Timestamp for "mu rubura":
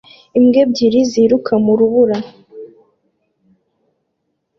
1.63-2.17